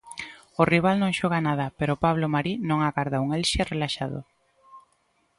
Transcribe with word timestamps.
O 0.61 0.63
rival 0.73 0.95
non 0.99 1.15
xoga 1.19 1.39
nada, 1.47 1.65
pero 1.79 2.01
Pablo 2.05 2.27
Marí 2.35 2.53
non 2.69 2.79
agarda 2.81 3.23
un 3.25 3.29
Elxe 3.39 3.61
relaxado. 3.73 4.19